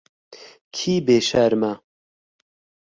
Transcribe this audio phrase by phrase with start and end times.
[0.75, 1.73] Kî bêşerm e?